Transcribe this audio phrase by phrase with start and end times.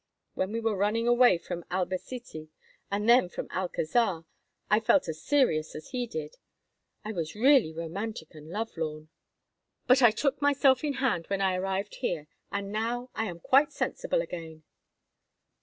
[0.33, 2.49] When we were running away from Albacete
[2.89, 4.25] and then from Alcazar,
[4.67, 10.41] I felt as serious as he did—I was really romantic and love lorn—but I took
[10.41, 14.63] myself in hand when I arrived here, and now I am quite sensible again."